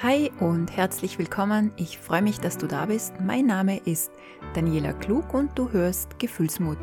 Hi 0.00 0.30
und 0.38 0.76
herzlich 0.76 1.18
willkommen. 1.18 1.72
Ich 1.76 1.98
freue 1.98 2.22
mich, 2.22 2.38
dass 2.38 2.56
du 2.56 2.68
da 2.68 2.86
bist. 2.86 3.14
Mein 3.20 3.46
Name 3.46 3.78
ist 3.78 4.12
Daniela 4.54 4.92
Klug 4.92 5.34
und 5.34 5.58
du 5.58 5.72
hörst 5.72 6.20
Gefühlsmut. 6.20 6.78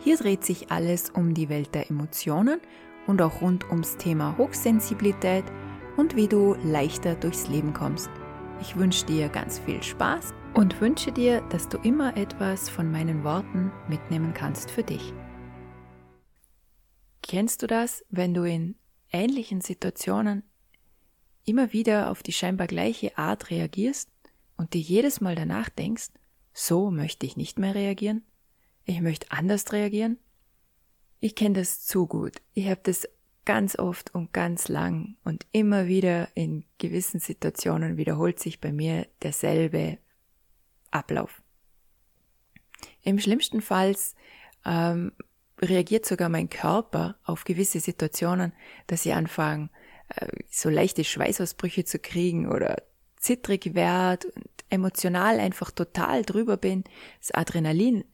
Hier 0.00 0.16
dreht 0.16 0.44
sich 0.44 0.68
alles 0.72 1.10
um 1.10 1.34
die 1.34 1.48
Welt 1.48 1.72
der 1.72 1.88
Emotionen 1.88 2.60
und 3.06 3.22
auch 3.22 3.42
rund 3.42 3.70
ums 3.70 3.96
Thema 3.96 4.36
Hochsensibilität 4.38 5.44
und 5.96 6.16
wie 6.16 6.26
du 6.26 6.56
leichter 6.64 7.14
durchs 7.14 7.46
Leben 7.46 7.72
kommst. 7.72 8.10
Ich 8.60 8.76
wünsche 8.76 9.06
dir 9.06 9.28
ganz 9.28 9.60
viel 9.60 9.80
Spaß 9.80 10.34
und 10.54 10.80
wünsche 10.80 11.12
dir, 11.12 11.42
dass 11.50 11.68
du 11.68 11.78
immer 11.84 12.16
etwas 12.16 12.68
von 12.68 12.90
meinen 12.90 13.22
Worten 13.22 13.70
mitnehmen 13.88 14.34
kannst 14.34 14.72
für 14.72 14.82
dich. 14.82 15.14
Kennst 17.22 17.62
du 17.62 17.68
das, 17.68 18.04
wenn 18.10 18.34
du 18.34 18.42
in 18.42 18.74
ähnlichen 19.12 19.60
Situationen 19.60 20.42
immer 21.48 21.72
wieder 21.72 22.10
auf 22.10 22.22
die 22.22 22.32
scheinbar 22.32 22.66
gleiche 22.66 23.16
Art 23.18 23.50
reagierst 23.50 24.10
und 24.56 24.74
dir 24.74 24.80
jedes 24.80 25.20
Mal 25.20 25.34
danach 25.34 25.68
denkst, 25.68 26.08
so 26.52 26.90
möchte 26.90 27.26
ich 27.26 27.36
nicht 27.36 27.58
mehr 27.58 27.74
reagieren, 27.74 28.22
ich 28.84 29.00
möchte 29.00 29.30
anders 29.30 29.72
reagieren? 29.72 30.18
Ich 31.20 31.34
kenne 31.34 31.58
das 31.58 31.84
zu 31.84 32.06
gut. 32.06 32.36
Ich 32.54 32.68
habe 32.68 32.80
das 32.84 33.08
ganz 33.44 33.78
oft 33.78 34.14
und 34.14 34.32
ganz 34.32 34.68
lang 34.68 35.16
und 35.24 35.46
immer 35.52 35.86
wieder 35.86 36.28
in 36.34 36.64
gewissen 36.78 37.18
Situationen 37.18 37.96
wiederholt 37.96 38.38
sich 38.38 38.60
bei 38.60 38.72
mir 38.72 39.06
derselbe 39.22 39.98
Ablauf. 40.90 41.42
Im 43.02 43.18
schlimmsten 43.18 43.60
Fall 43.60 43.96
ähm, 44.64 45.12
reagiert 45.60 46.06
sogar 46.06 46.28
mein 46.28 46.50
Körper 46.50 47.16
auf 47.24 47.44
gewisse 47.44 47.80
Situationen, 47.80 48.52
dass 48.86 49.02
sie 49.02 49.12
anfangen, 49.12 49.70
so 50.50 50.68
leichte 50.68 51.04
Schweißausbrüche 51.04 51.84
zu 51.84 51.98
kriegen 51.98 52.50
oder 52.50 52.82
zittrig 53.16 53.74
werd 53.74 54.24
und 54.24 54.48
emotional 54.70 55.40
einfach 55.40 55.70
total 55.70 56.22
drüber 56.22 56.56
bin, 56.56 56.84
das 57.20 57.32
Adrenalin 57.32 58.04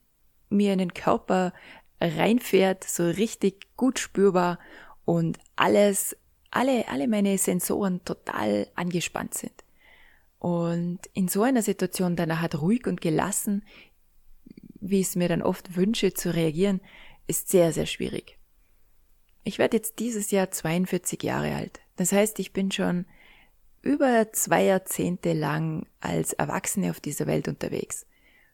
mir 0.49 0.73
in 0.73 0.79
den 0.79 0.93
Körper 0.93 1.53
reinfährt, 2.01 2.83
so 2.83 3.05
richtig 3.05 3.75
gut 3.77 3.99
spürbar 3.99 4.59
und 5.05 5.37
alles, 5.55 6.15
alle, 6.51 6.87
alle 6.87 7.07
meine 7.07 7.37
Sensoren 7.37 8.03
total 8.03 8.67
angespannt 8.75 9.33
sind. 9.33 9.63
Und 10.39 10.99
in 11.13 11.27
so 11.27 11.43
einer 11.43 11.61
Situation 11.61 12.15
dann 12.15 12.41
halt 12.41 12.61
ruhig 12.61 12.85
und 12.87 13.01
gelassen, 13.01 13.63
wie 14.79 14.99
ich 14.99 15.07
es 15.07 15.15
mir 15.15 15.27
dann 15.27 15.41
oft 15.41 15.75
wünsche, 15.75 16.13
zu 16.13 16.33
reagieren, 16.33 16.81
ist 17.27 17.49
sehr, 17.49 17.73
sehr 17.73 17.85
schwierig. 17.87 18.37
Ich 19.43 19.57
werde 19.57 19.77
jetzt 19.77 19.99
dieses 19.99 20.31
Jahr 20.31 20.51
42 20.51 21.23
Jahre 21.23 21.55
alt. 21.55 21.79
Das 21.95 22.11
heißt, 22.11 22.39
ich 22.39 22.53
bin 22.53 22.71
schon 22.71 23.05
über 23.81 24.31
zwei 24.33 24.63
Jahrzehnte 24.63 25.33
lang 25.33 25.85
als 26.01 26.33
Erwachsene 26.33 26.89
auf 26.89 26.99
dieser 26.99 27.27
Welt 27.27 27.47
unterwegs. 27.47 28.05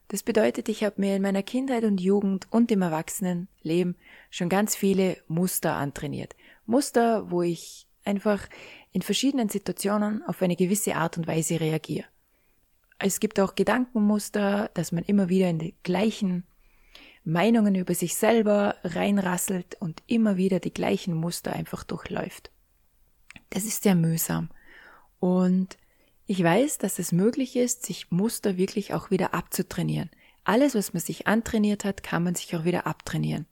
Das 0.08 0.22
bedeutet, 0.22 0.68
ich 0.68 0.84
habe 0.84 1.00
mir 1.00 1.16
in 1.16 1.22
meiner 1.22 1.42
Kindheit 1.42 1.84
und 1.84 2.00
Jugend 2.00 2.46
und 2.50 2.70
im 2.70 2.82
Erwachsenenleben 2.82 3.96
schon 4.30 4.50
ganz 4.50 4.76
viele 4.76 5.16
Muster 5.26 5.74
antrainiert. 5.74 6.36
Muster, 6.66 7.30
wo 7.30 7.40
ich 7.40 7.86
einfach 8.04 8.46
in 8.92 9.00
verschiedenen 9.00 9.48
Situationen 9.48 10.22
auf 10.24 10.42
eine 10.42 10.56
gewisse 10.56 10.96
Art 10.96 11.16
und 11.16 11.26
Weise 11.26 11.60
reagiere. 11.60 12.04
Es 12.98 13.20
gibt 13.20 13.40
auch 13.40 13.54
Gedankenmuster, 13.54 14.70
dass 14.74 14.92
man 14.92 15.02
immer 15.04 15.28
wieder 15.30 15.48
in 15.48 15.58
die 15.58 15.74
gleichen 15.82 16.44
Meinungen 17.24 17.74
über 17.74 17.94
sich 17.94 18.14
selber 18.14 18.76
reinrasselt 18.84 19.76
und 19.80 20.02
immer 20.06 20.36
wieder 20.36 20.60
die 20.60 20.74
gleichen 20.74 21.14
Muster 21.14 21.52
einfach 21.52 21.84
durchläuft. 21.84 22.50
Das 23.52 23.64
ist 23.64 23.82
sehr 23.82 23.94
mühsam. 23.94 24.48
Und 25.20 25.76
ich 26.26 26.42
weiß, 26.42 26.78
dass 26.78 26.98
es 26.98 27.12
möglich 27.12 27.54
ist, 27.54 27.84
sich 27.84 28.10
Muster 28.10 28.56
wirklich 28.56 28.94
auch 28.94 29.10
wieder 29.10 29.34
abzutrainieren. 29.34 30.10
Alles, 30.42 30.74
was 30.74 30.94
man 30.94 31.02
sich 31.02 31.26
antrainiert 31.26 31.84
hat, 31.84 32.02
kann 32.02 32.24
man 32.24 32.34
sich 32.34 32.56
auch 32.56 32.64
wieder 32.64 32.86
abtrainieren. 32.86 33.44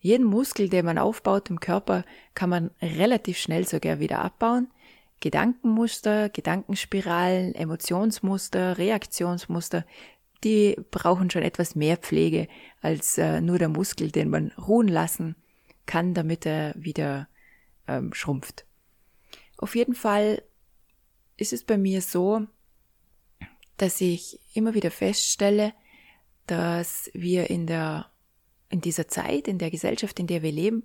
Jeden 0.00 0.24
Muskel, 0.24 0.70
den 0.70 0.86
man 0.86 0.96
aufbaut 0.96 1.50
im 1.50 1.60
Körper, 1.60 2.04
kann 2.34 2.48
man 2.48 2.70
relativ 2.80 3.36
schnell 3.36 3.66
sogar 3.68 4.00
wieder 4.00 4.20
abbauen. 4.20 4.68
Gedankenmuster, 5.20 6.30
Gedankenspiralen, 6.30 7.54
Emotionsmuster, 7.54 8.78
Reaktionsmuster, 8.78 9.84
die 10.42 10.76
brauchen 10.90 11.30
schon 11.30 11.42
etwas 11.42 11.74
mehr 11.74 11.98
Pflege 11.98 12.48
als 12.80 13.18
äh, 13.18 13.42
nur 13.42 13.58
der 13.58 13.68
Muskel, 13.68 14.10
den 14.10 14.30
man 14.30 14.52
ruhen 14.52 14.88
lassen 14.88 15.36
kann, 15.84 16.14
damit 16.14 16.46
er 16.46 16.74
wieder 16.76 17.28
ähm, 17.86 18.14
schrumpft. 18.14 18.64
Auf 19.56 19.76
jeden 19.76 19.94
Fall 19.94 20.42
ist 21.36 21.52
es 21.52 21.64
bei 21.64 21.78
mir 21.78 22.00
so, 22.00 22.46
dass 23.76 24.00
ich 24.00 24.40
immer 24.54 24.74
wieder 24.74 24.90
feststelle, 24.90 25.72
dass 26.46 27.10
wir 27.14 27.50
in 27.50 27.66
der, 27.66 28.10
in 28.68 28.80
dieser 28.80 29.08
Zeit, 29.08 29.48
in 29.48 29.58
der 29.58 29.70
Gesellschaft, 29.70 30.18
in 30.20 30.26
der 30.26 30.42
wir 30.42 30.52
leben, 30.52 30.84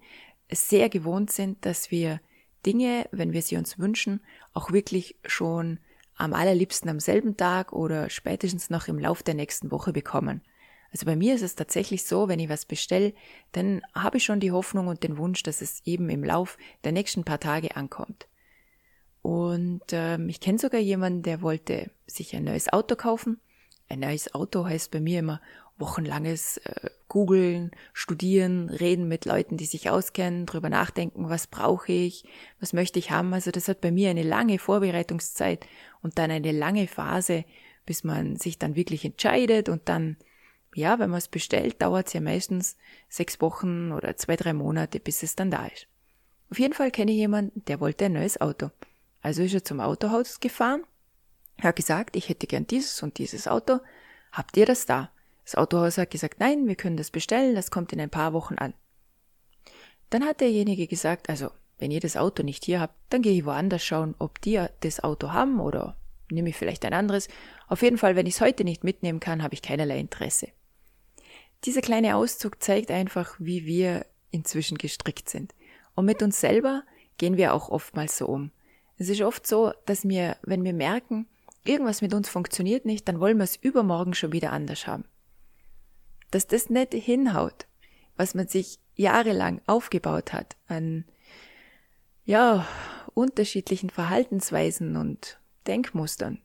sehr 0.52 0.90
gewohnt 0.90 1.32
sind, 1.32 1.66
dass 1.66 1.92
wir 1.92 2.22
Dinge, 2.66 3.08
wenn 3.12 3.34
wir 3.34 3.42
sie 3.42 3.58
uns 3.58 3.78
wünschen, 3.80 4.22
auch 4.54 4.72
wirklich 4.72 5.16
schon 5.26 5.80
am 6.16 6.34
allerliebsten 6.34 6.90
am 6.90 7.00
selben 7.00 7.38
Tag 7.38 7.72
oder 7.72 8.10
spätestens 8.10 8.70
noch 8.70 8.88
im 8.88 9.00
Lauf 9.00 9.24
der 9.24 9.36
nächsten 9.36 9.72
Woche 9.72 9.94
bekommen. 9.94 10.42
Also 10.92 11.06
bei 11.06 11.16
mir 11.16 11.36
ist 11.36 11.44
es 11.44 11.56
tatsächlich 11.56 12.04
so, 12.04 12.28
wenn 12.28 12.40
ich 12.40 12.50
was 12.50 12.66
bestelle, 12.66 13.14
dann 13.52 13.82
habe 13.94 14.18
ich 14.18 14.26
schon 14.26 14.40
die 14.40 14.52
Hoffnung 14.52 14.88
und 14.88 15.04
den 15.04 15.18
Wunsch, 15.18 15.44
dass 15.44 15.62
es 15.62 15.82
eben 15.86 16.10
im 16.10 16.24
Lauf 16.24 16.58
der 16.84 16.92
nächsten 16.92 17.24
paar 17.24 17.40
Tage 17.40 17.76
ankommt. 17.76 18.28
Und 19.22 19.82
ähm, 19.92 20.30
ich 20.30 20.40
kenne 20.40 20.60
sogar 20.60 20.80
jemanden, 20.80 21.24
der 21.24 21.42
wollte 21.42 21.92
sich 22.08 22.36
ein 22.36 22.46
neues 22.46 22.72
Auto 22.72 22.96
kaufen. 22.96 23.40
Ein 23.90 24.00
neues 24.00 24.34
Auto 24.34 24.66
heißt 24.66 24.92
bei 24.92 25.00
mir 25.00 25.20
immer 25.20 25.42
wochenlanges 25.80 26.58
äh, 26.58 26.90
googeln, 27.08 27.72
studieren, 27.94 28.70
reden 28.70 29.08
mit 29.08 29.26
Leuten, 29.26 29.58
die 29.58 29.66
sich 29.66 29.90
auskennen, 29.90 30.46
drüber 30.46 30.70
nachdenken, 30.70 31.30
was 31.30 31.48
brauche 31.48 31.92
ich, 31.92 32.26
was 32.60 32.74
möchte 32.74 33.00
ich 33.00 33.12
haben. 33.12 33.34
Also 33.34 33.52
das 33.52 33.68
hat 33.68 33.82
bei 33.82 33.92
mir 33.92 34.10
eine 34.10 34.24
lange 34.24 34.60
Vorbereitungszeit 34.60 35.66
und 36.02 36.18
dann 36.18 36.32
eine 36.32 36.52
lange 36.52 36.88
Phase, 36.88 37.46
bis 37.86 38.04
man 38.04 38.36
sich 38.36 38.60
dann 38.60 38.76
wirklich 38.76 39.06
entscheidet 39.06 39.70
und 39.70 39.90
dann, 39.90 40.18
ja, 40.76 41.00
wenn 41.00 41.10
man 41.10 41.18
es 41.18 41.28
bestellt, 41.28 41.82
dauert 41.82 42.08
es 42.08 42.14
ja 42.14 42.22
meistens 42.22 42.78
sechs 43.08 43.42
Wochen 43.42 43.92
oder 43.92 44.16
zwei, 44.18 44.36
drei 44.36 44.54
Monate, 44.54 45.00
bis 45.00 45.24
es 45.24 45.36
dann 45.36 45.50
da 45.50 45.66
ist. 45.66 45.88
Auf 46.52 46.60
jeden 46.60 46.74
Fall 46.74 46.92
kenne 46.92 47.12
ich 47.12 47.18
jemanden, 47.18 47.64
der 47.66 47.80
wollte 47.80 48.06
ein 48.06 48.14
neues 48.14 48.40
Auto. 48.40 48.70
Also 49.22 49.44
ist 49.44 49.54
er 49.54 49.64
zum 49.64 49.80
Autohaus 49.80 50.40
gefahren, 50.40 50.84
hat 51.62 51.76
gesagt, 51.76 52.16
ich 52.16 52.30
hätte 52.30 52.48
gern 52.48 52.68
dieses 52.68 53.04
und 53.04 53.18
dieses 53.18 53.48
Auto, 53.48 53.80
habt 54.32 54.56
ihr 54.58 54.66
das 54.66 54.86
da? 54.86 55.12
Das 55.44 55.56
Autohaus 55.56 55.98
hat 55.98 56.12
gesagt, 56.12 56.40
nein, 56.40 56.68
wir 56.68 56.76
können 56.76 56.98
das 56.98 57.12
bestellen, 57.12 57.56
das 57.56 57.72
kommt 57.72 57.92
in 57.92 58.00
ein 58.00 58.10
paar 58.10 58.34
Wochen 58.34 58.56
an. 58.56 58.74
Dann 60.10 60.24
hat 60.24 60.42
derjenige 60.42 60.88
gesagt, 60.88 61.30
also 61.30 61.50
wenn 61.78 61.92
ihr 61.92 62.00
das 62.00 62.18
Auto 62.18 62.44
nicht 62.44 62.66
hier 62.66 62.80
habt, 62.80 62.96
dann 63.10 63.22
gehe 63.22 63.34
ich 63.34 63.46
woanders 63.46 63.84
schauen, 63.84 64.16
ob 64.20 64.42
die 64.42 64.64
das 64.82 65.04
Auto 65.04 65.32
haben 65.32 65.60
oder 65.60 65.96
nehme 66.30 66.50
ich 66.50 66.56
vielleicht 66.56 66.86
ein 66.86 66.94
anderes. 66.94 67.28
Auf 67.68 67.82
jeden 67.82 67.98
Fall, 67.98 68.16
wenn 68.16 68.26
ich 68.26 68.36
es 68.36 68.42
heute 68.42 68.64
nicht 68.64 68.84
mitnehmen 68.84 69.20
kann, 69.20 69.44
habe 69.44 69.54
ich 69.54 69.62
keinerlei 69.62 70.00
Interesse. 70.00 70.50
Dieser 71.66 71.82
kleine 71.82 72.16
Auszug 72.16 72.62
zeigt 72.62 72.92
einfach, 72.92 73.36
wie 73.40 73.66
wir 73.66 74.06
inzwischen 74.32 74.78
gestrickt 74.78 75.30
sind. 75.30 75.54
Und 75.96 76.06
mit 76.06 76.22
uns 76.22 76.40
selber 76.40 76.84
gehen 77.18 77.38
wir 77.38 77.54
auch 77.54 77.70
oftmals 77.70 78.18
so 78.18 78.28
um. 78.28 78.52
Es 79.00 79.10
ist 79.10 79.22
oft 79.22 79.48
so, 79.48 79.74
dass 79.88 80.08
wir, 80.08 80.38
wenn 80.44 80.64
wir 80.64 80.74
merken, 80.74 81.28
irgendwas 81.66 82.04
mit 82.04 82.14
uns 82.14 82.30
funktioniert 82.30 82.86
nicht, 82.86 83.08
dann 83.08 83.20
wollen 83.20 83.38
wir 83.38 83.46
es 83.46 83.56
übermorgen 83.56 84.14
schon 84.14 84.32
wieder 84.32 84.52
anders 84.52 84.86
haben 84.86 85.06
dass 86.32 86.48
das 86.48 86.70
nicht 86.70 86.94
hinhaut, 86.94 87.68
was 88.16 88.36
man 88.36 88.48
sich 88.48 88.80
jahrelang 88.96 89.62
aufgebaut 89.66 90.34
hat 90.34 90.58
an, 90.68 91.06
ja, 92.26 92.68
unterschiedlichen 93.14 93.90
Verhaltensweisen 93.90 94.96
und 94.96 95.40
Denkmustern. 95.68 96.42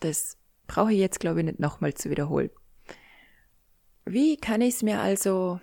Das 0.00 0.36
brauche 0.66 0.92
ich 0.92 0.98
jetzt, 0.98 1.20
glaube 1.20 1.40
ich, 1.40 1.46
nicht 1.46 1.58
nochmal 1.58 1.94
zu 1.94 2.10
wiederholen. 2.10 2.50
Wie 4.04 4.36
kann 4.36 4.60
ich 4.60 4.76
es 4.76 4.82
mir 4.82 5.00
also 5.00 5.60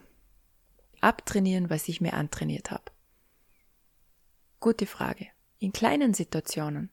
abtrainieren, 1.02 1.70
was 1.70 1.88
ich 1.88 2.02
mir 2.02 2.14
antrainiert 2.14 2.72
habe? 2.72 2.92
Gute 4.60 4.86
Frage. 4.86 5.28
In 5.66 5.74
kleinen 5.74 6.14
Situationen 6.14 6.92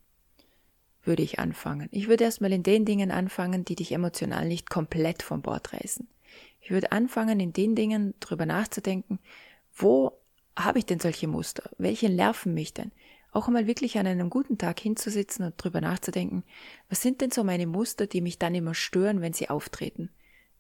würde 1.05 1.23
ich 1.23 1.39
anfangen. 1.39 1.91
Ich 1.93 2.09
würde 2.09 2.25
erstmal 2.25 2.55
in 2.55 2.63
den 2.63 2.87
Dingen 2.87 3.11
anfangen, 3.11 3.67
die 3.67 3.75
dich 3.75 3.93
emotional 3.93 4.49
nicht 4.49 4.71
komplett 4.71 5.23
vom 5.23 5.43
Bord 5.43 5.75
reißen. 5.75 6.09
Ich 6.63 6.71
würde 6.71 6.91
anfangen, 6.91 7.39
in 7.39 7.53
den 7.53 7.75
Dingen 7.75 8.15
drüber 8.19 8.47
nachzudenken, 8.47 9.19
wo 9.75 10.13
habe 10.57 10.79
ich 10.79 10.87
denn 10.87 11.01
solche 11.01 11.29
Muster? 11.29 11.69
Welche 11.77 12.09
nerven 12.09 12.55
mich 12.55 12.73
denn? 12.73 12.93
Auch 13.31 13.47
einmal 13.47 13.67
wirklich 13.67 13.99
an 13.99 14.07
einem 14.07 14.31
guten 14.31 14.57
Tag 14.57 14.81
hinzusitzen 14.81 15.45
und 15.45 15.63
drüber 15.63 15.83
nachzudenken, 15.83 16.43
was 16.89 17.03
sind 17.03 17.21
denn 17.21 17.31
so 17.31 17.45
meine 17.45 17.67
Muster, 17.67 18.07
die 18.07 18.23
mich 18.23 18.39
dann 18.39 18.55
immer 18.55 18.73
stören, 18.73 19.21
wenn 19.21 19.35
sie 19.35 19.51
auftreten? 19.51 20.09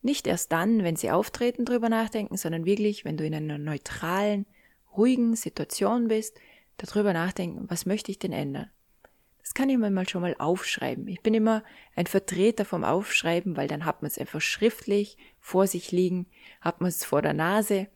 Nicht 0.02 0.26
erst 0.26 0.52
dann, 0.52 0.84
wenn 0.84 0.96
sie 0.96 1.10
auftreten, 1.10 1.64
drüber 1.64 1.88
nachdenken, 1.88 2.36
sondern 2.36 2.66
wirklich, 2.66 3.06
wenn 3.06 3.16
du 3.16 3.24
in 3.24 3.34
einer 3.34 3.56
neutralen, 3.56 4.44
ruhigen 4.94 5.34
Situation 5.34 6.08
bist, 6.08 6.38
darüber 6.87 7.12
nachdenken, 7.12 7.64
was 7.69 7.87
möchte 7.87 8.11
ich 8.11 8.19
denn 8.19 8.32
ändern? 8.32 8.70
Das 9.40 9.55
kann 9.55 9.69
ich 9.69 9.76
mir 9.76 9.90
mal 9.90 10.08
schon 10.08 10.23
mal 10.23 10.37
aufschreiben. 10.38 11.08
Ich 11.08 11.20
bin 11.20 11.34
immer 11.34 11.64
ein 11.96 12.06
Vertreter 12.06 12.64
vom 12.64 12.84
Aufschreiben, 12.84 13.56
weil 13.56 13.69
dann 13.69 13.84
hat 13.84 14.02
man 14.02 14.08
es 14.08 14.19
einfach 14.19 14.40
schriftlich 14.40 15.17
vor 15.40 15.67
sich 15.67 15.90
liegen, 15.90 16.26
hat 16.61 16.81
man 16.81 16.88
es 16.88 17.05
vor 17.05 17.23
der 17.23 17.34
Nase, 17.34 17.88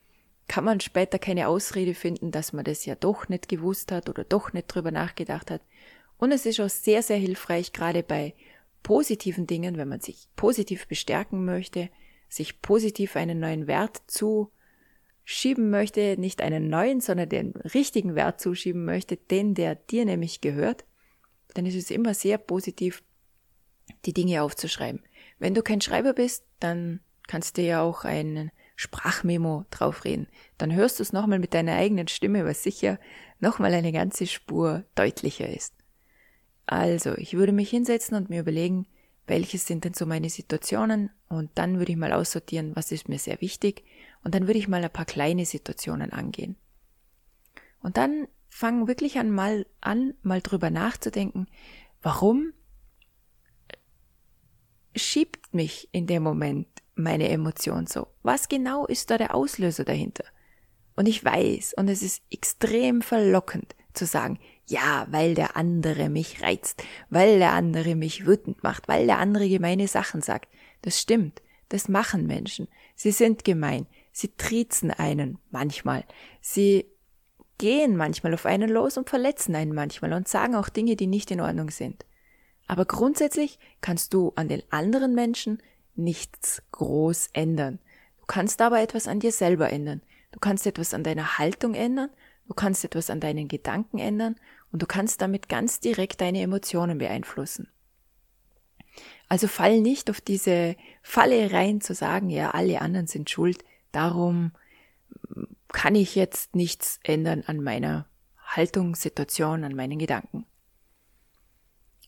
kann 0.48 0.64
man 0.64 0.80
später 0.80 1.18
keine 1.18 1.48
Ausrede 1.48 1.94
finden, 1.94 2.30
dass 2.30 2.52
man 2.52 2.64
das 2.64 2.84
ja 2.84 2.94
doch 2.94 3.28
nicht 3.28 3.48
gewusst 3.48 3.92
hat 3.92 4.08
oder 4.08 4.24
doch 4.24 4.52
nicht 4.52 4.66
drüber 4.68 4.90
nachgedacht 4.90 5.50
hat. 5.50 5.62
Und 6.18 6.32
es 6.32 6.46
ist 6.46 6.60
auch 6.60 6.68
sehr, 6.68 7.02
sehr 7.02 7.16
hilfreich, 7.16 7.72
gerade 7.72 8.02
bei 8.02 8.34
positiven 8.82 9.46
Dingen, 9.46 9.76
wenn 9.76 9.88
man 9.88 10.00
sich 10.00 10.28
positiv 10.36 10.86
bestärken 10.86 11.44
möchte, 11.44 11.90
sich 12.28 12.60
positiv 12.62 13.16
einen 13.16 13.38
neuen 13.38 13.66
Wert 13.66 14.02
zu 14.06 14.50
schieben 15.28 15.70
möchte, 15.70 16.14
nicht 16.18 16.40
einen 16.40 16.68
neuen, 16.68 17.00
sondern 17.00 17.28
den 17.28 17.50
richtigen 17.74 18.14
Wert 18.14 18.40
zuschieben 18.40 18.84
möchte, 18.84 19.16
den 19.16 19.54
der 19.54 19.74
dir 19.74 20.04
nämlich 20.04 20.40
gehört, 20.40 20.84
dann 21.54 21.66
ist 21.66 21.74
es 21.74 21.90
immer 21.90 22.14
sehr 22.14 22.38
positiv, 22.38 23.02
die 24.04 24.12
Dinge 24.12 24.42
aufzuschreiben. 24.42 25.02
Wenn 25.40 25.52
du 25.52 25.62
kein 25.62 25.80
Schreiber 25.80 26.12
bist, 26.12 26.44
dann 26.60 27.00
kannst 27.26 27.58
du 27.58 27.62
ja 27.62 27.82
auch 27.82 28.04
ein 28.04 28.52
Sprachmemo 28.76 29.64
draufreden. 29.70 30.28
Dann 30.58 30.72
hörst 30.72 31.00
du 31.00 31.02
es 31.02 31.12
nochmal 31.12 31.40
mit 31.40 31.54
deiner 31.54 31.74
eigenen 31.74 32.06
Stimme, 32.06 32.44
was 32.44 32.62
sicher 32.62 33.00
nochmal 33.40 33.74
eine 33.74 33.90
ganze 33.90 34.28
Spur 34.28 34.84
deutlicher 34.94 35.48
ist. 35.48 35.74
Also, 36.66 37.16
ich 37.16 37.34
würde 37.34 37.52
mich 37.52 37.70
hinsetzen 37.70 38.16
und 38.16 38.30
mir 38.30 38.40
überlegen, 38.40 38.86
welches 39.26 39.66
sind 39.66 39.84
denn 39.84 39.94
so 39.94 40.06
meine 40.06 40.30
Situationen 40.30 41.10
und 41.28 41.50
dann 41.56 41.78
würde 41.78 41.90
ich 41.90 41.98
mal 41.98 42.12
aussortieren, 42.12 42.76
was 42.76 42.92
ist 42.92 43.08
mir 43.08 43.18
sehr 43.18 43.40
wichtig 43.40 43.82
und 44.24 44.34
dann 44.34 44.46
würde 44.46 44.58
ich 44.58 44.68
mal 44.68 44.82
ein 44.82 44.90
paar 44.90 45.04
kleine 45.04 45.44
Situationen 45.46 46.12
angehen. 46.12 46.56
Und 47.80 47.96
dann 47.96 48.26
fang 48.48 48.88
wirklich 48.88 49.18
an 49.18 49.30
mal 49.30 49.66
an, 49.80 50.14
mal 50.22 50.40
drüber 50.40 50.70
nachzudenken, 50.70 51.46
warum 52.02 52.52
schiebt 54.94 55.54
mich 55.54 55.88
in 55.92 56.06
dem 56.06 56.22
Moment 56.22 56.68
meine 56.94 57.28
Emotion 57.28 57.86
so? 57.86 58.08
Was 58.22 58.48
genau 58.48 58.86
ist 58.86 59.10
da 59.10 59.18
der 59.18 59.34
Auslöser 59.34 59.84
dahinter? 59.84 60.24
Und 60.96 61.06
ich 61.06 61.22
weiß, 61.24 61.74
und 61.74 61.88
es 61.88 62.02
ist 62.02 62.22
extrem 62.30 63.02
verlockend 63.02 63.76
zu 63.92 64.06
sagen, 64.06 64.38
ja, 64.66 65.06
weil 65.10 65.34
der 65.34 65.56
andere 65.56 66.08
mich 66.08 66.42
reizt, 66.42 66.82
weil 67.10 67.38
der 67.38 67.52
andere 67.52 67.94
mich 67.94 68.26
wütend 68.26 68.62
macht, 68.62 68.88
weil 68.88 69.06
der 69.06 69.18
andere 69.18 69.48
gemeine 69.48 69.88
Sachen 69.88 70.22
sagt. 70.22 70.50
Das 70.82 71.00
stimmt, 71.00 71.42
das 71.68 71.88
machen 71.88 72.26
Menschen. 72.26 72.68
Sie 72.94 73.12
sind 73.12 73.44
gemein, 73.44 73.86
sie 74.16 74.28
triezen 74.28 74.90
einen 74.90 75.38
manchmal, 75.50 76.02
sie 76.40 76.86
gehen 77.58 77.98
manchmal 77.98 78.32
auf 78.32 78.46
einen 78.46 78.70
los 78.70 78.96
und 78.96 79.10
verletzen 79.10 79.54
einen 79.54 79.74
manchmal 79.74 80.14
und 80.14 80.26
sagen 80.26 80.54
auch 80.54 80.70
Dinge, 80.70 80.96
die 80.96 81.06
nicht 81.06 81.30
in 81.30 81.42
Ordnung 81.42 81.70
sind. 81.70 82.06
Aber 82.66 82.86
grundsätzlich 82.86 83.58
kannst 83.82 84.14
du 84.14 84.32
an 84.34 84.48
den 84.48 84.62
anderen 84.70 85.14
Menschen 85.14 85.62
nichts 85.96 86.62
groß 86.72 87.28
ändern. 87.34 87.78
Du 88.20 88.24
kannst 88.26 88.62
aber 88.62 88.80
etwas 88.80 89.06
an 89.06 89.20
dir 89.20 89.32
selber 89.32 89.70
ändern. 89.70 90.00
Du 90.32 90.38
kannst 90.40 90.66
etwas 90.66 90.94
an 90.94 91.04
deiner 91.04 91.36
Haltung 91.36 91.74
ändern, 91.74 92.08
du 92.48 92.54
kannst 92.54 92.86
etwas 92.86 93.10
an 93.10 93.20
deinen 93.20 93.48
Gedanken 93.48 93.98
ändern 93.98 94.36
und 94.72 94.80
du 94.80 94.86
kannst 94.86 95.20
damit 95.20 95.50
ganz 95.50 95.78
direkt 95.80 96.22
deine 96.22 96.40
Emotionen 96.40 96.96
beeinflussen. 96.96 97.68
Also 99.28 99.46
fall 99.46 99.80
nicht 99.80 100.08
auf 100.08 100.22
diese 100.22 100.74
Falle 101.02 101.52
rein 101.52 101.82
zu 101.82 101.94
sagen, 101.94 102.30
ja, 102.30 102.52
alle 102.52 102.80
anderen 102.80 103.06
sind 103.06 103.28
schuld, 103.28 103.62
darum 103.96 104.52
kann 105.68 105.94
ich 105.94 106.14
jetzt 106.14 106.54
nichts 106.54 107.00
ändern 107.02 107.42
an 107.46 107.62
meiner 107.62 108.06
Haltungssituation, 108.44 109.64
an 109.64 109.74
meinen 109.74 109.98
Gedanken. 109.98 110.44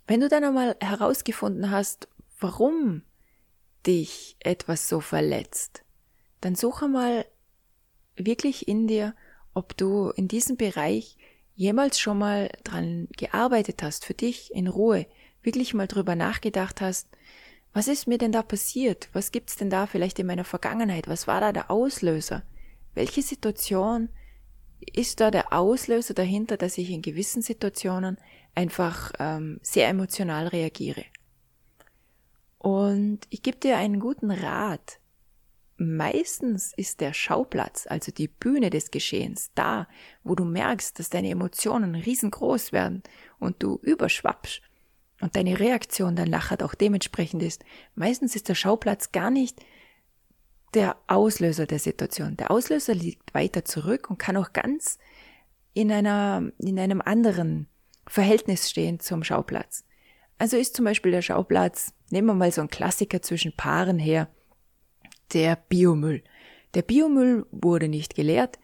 Wenn 0.07 0.21
du 0.21 0.29
dann 0.29 0.45
einmal 0.45 0.77
herausgefunden 0.81 1.71
hast, 1.71 2.09
warum 2.39 3.03
dich 3.87 4.37
etwas 4.41 4.89
so 4.89 5.01
verletzt, 5.01 5.83
dann 6.41 6.55
suche 6.55 6.89
mal 6.89 7.25
wirklich 8.17 8.69
in 8.69 8.87
dir, 8.87 9.15
ob 9.55 9.77
du 9.77 10.11
in 10.11 10.29
diesem 10.29 10.57
Bereich 10.57 11.17
jemals 11.55 11.99
schon 11.99 12.19
mal 12.19 12.51
dran 12.65 13.09
gearbeitet 13.17 13.83
hast, 13.83 14.05
für 14.05 14.15
dich 14.15 14.53
in 14.55 14.69
Ruhe, 14.69 15.07
wirklich 15.43 15.75
mal 15.75 15.89
drüber 15.89 16.15
nachgedacht 16.15 16.81
hast, 16.81 17.09
was 17.79 17.87
ist 17.87 18.09
mir 18.09 18.19
denn 18.19 18.33
da 18.33 18.43
passiert? 18.43 19.09
Was 19.13 19.31
gibt's 19.31 19.55
denn 19.55 19.71
da 19.71 19.87
vielleicht 19.87 20.19
in 20.19 20.27
meiner 20.27 20.43
Vergangenheit? 20.43 21.07
Was 21.07 21.29
war 21.29 21.41
da 21.41 21.53
der 21.53 21.71
Auslöser? 21.71 22.43
Welche 22.93 23.23
Situation 23.23 24.09
ist 24.81 25.21
da 25.21 25.31
der 25.31 25.53
Auslöser 25.53 26.13
dahinter, 26.13 26.57
dass 26.57 26.77
ich 26.77 26.91
in 26.91 27.03
gewissen 27.03 27.41
Situationen 27.41 28.19
einfach 28.57 29.13
ähm, 29.21 29.61
sehr 29.63 29.87
emotional 29.87 30.49
reagiere? 30.49 31.05
Und 32.59 33.21
ich 33.31 33.45
gebe 33.45 33.59
dir 33.59 33.77
einen 33.77 34.01
guten 34.01 34.33
Rat. 34.33 34.99
Meistens 35.77 36.73
ist 36.77 37.01
der 37.01 37.13
Schauplatz, 37.13 37.87
also 37.89 38.11
die 38.11 38.27
Bühne 38.27 38.71
des 38.71 38.91
Geschehens, 38.91 39.53
da, 39.55 39.87
wo 40.25 40.35
du 40.35 40.45
merkst, 40.45 40.99
dass 40.99 41.11
deine 41.11 41.31
Emotionen 41.31 41.95
riesengroß 41.95 42.73
werden 42.73 43.05
und 43.39 43.63
du 43.63 43.79
überschwappst 43.83 44.63
und 45.21 45.37
deine 45.37 45.59
Reaktion 45.59 46.17
dann 46.17 46.31
nachher 46.31 46.65
auch 46.65 46.75
dementsprechend 46.75 47.43
ist. 47.43 47.65
Meistens 47.95 48.37
ist 48.37 48.49
der 48.49 48.55
Schauplatz 48.55 49.13
gar 49.13 49.31
nicht 49.31 49.65
der 50.75 50.97
Auslöser 51.07 51.67
der 51.67 51.79
Situation. 51.79 52.37
Der 52.37 52.51
Auslöser 52.51 52.95
liegt 52.95 53.35
weiter 53.35 53.65
zurück 53.65 54.11
und 54.11 54.19
kann 54.19 54.37
auch 54.37 54.53
ganz 54.53 54.99
in 55.73 55.91
einer, 55.91 56.51
in 56.59 56.79
einem 56.79 57.01
anderen 57.01 57.69
Verhältnis 58.07 58.71
stehen 58.71 59.01
zum 59.01 59.25
Schauplatz. 59.25 59.85
Also 60.39 60.57
ist 60.57 60.77
zum 60.77 60.85
Beispiel 60.85 61.11
der 61.11 61.23
Schauplatz, 61.23 61.93
nehmen 62.11 62.29
wir 62.29 62.35
mal 62.35 62.53
so 62.53 62.61
einen 62.61 62.71
Klassiker 62.71 63.23
zwischen 63.23 63.57
Paaren 63.57 63.99
her, 63.99 64.29
der 65.33 65.57
Biomüll. 65.57 66.23
Der 66.75 66.83
Biomüll 66.83 67.47
wurde 67.51 67.89
nicht 67.89 68.15
geleert. 68.15 68.59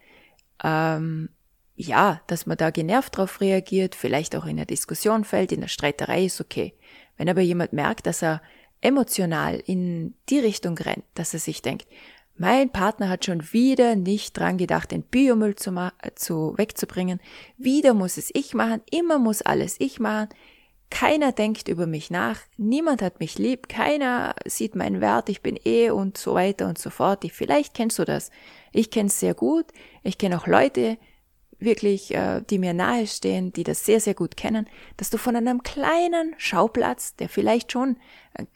Ähm, 0.63 1.31
ja, 1.77 2.21
dass 2.27 2.47
man 2.47 2.57
da 2.57 2.71
genervt 2.71 3.17
drauf 3.17 3.41
reagiert, 3.41 3.95
vielleicht 3.95 4.37
auch 4.37 4.47
in 4.47 4.57
der 4.57 4.67
Diskussion 4.67 5.25
fällt, 5.25 5.53
in 5.53 5.61
der 5.61 5.69
Streiterei 5.69 6.27
ist 6.27 6.41
okay. 6.41 6.75
Wenn 7.17 7.29
aber 7.29 7.41
jemand 7.41 7.73
merkt, 7.73 8.07
dass 8.07 8.23
er 8.23 8.43
emotional 8.81 9.63
in 9.67 10.15
die 10.29 10.39
Richtung 10.39 10.77
rennt, 10.79 11.05
dass 11.15 11.35
er 11.35 11.41
sich 11.41 11.63
denkt, 11.63 11.87
mein 12.37 12.71
Partner 12.71 13.09
hat 13.09 13.25
schon 13.25 13.53
wieder 13.53 13.95
nicht 13.95 14.37
dran 14.37 14.59
gedacht, 14.59 14.91
den 14.91 15.03
Biomüll 15.03 15.55
zu, 15.55 15.73
zu 16.17 16.55
wegzubringen. 16.57 17.21
Wieder 17.57 17.95
muss 17.95 18.17
es 18.17 18.31
ich 18.35 18.55
machen. 18.55 18.83
Immer 18.91 19.21
muss 19.21 19.43
alles 19.43 19.77
ich 19.79 20.01
machen. 20.01 20.31
Keiner 20.91 21.33
denkt 21.33 21.69
über 21.69 21.87
mich 21.87 22.11
nach, 22.11 22.39
niemand 22.57 23.03
hat 23.03 23.19
mich 23.19 23.39
lieb, 23.39 23.69
keiner 23.69 24.35
sieht 24.47 24.77
meinen 24.77 25.01
Wert, 25.01 25.29
ich 25.29 25.43
bin 25.43 25.59
eh 25.65 25.91
und 25.91 26.17
so 26.17 26.35
weiter 26.35 26.69
und 26.69 26.79
so 26.79 26.91
fort. 26.91 27.25
Ich, 27.25 27.33
vielleicht 27.33 27.75
kennst 27.75 27.99
du 27.99 28.05
das. 28.05 28.31
Ich 28.71 28.91
kenne 28.91 29.09
es 29.09 29.19
sehr 29.19 29.35
gut. 29.35 29.67
Ich 30.03 30.19
kenne 30.19 30.39
auch 30.39 30.47
Leute, 30.47 30.99
wirklich, 31.59 32.15
äh, 32.15 32.43
die 32.49 32.59
mir 32.59 32.75
nahestehen, 32.75 33.53
die 33.53 33.65
das 33.65 33.85
sehr, 33.85 34.01
sehr 34.01 34.15
gut 34.15 34.37
kennen, 34.37 34.67
dass 34.97 35.11
du 35.11 35.19
von 35.19 35.37
einem 35.37 35.63
kleinen 35.63 36.35
Schauplatz, 36.39 37.17
der 37.17 37.29
vielleicht 37.29 37.73
schon 37.73 37.97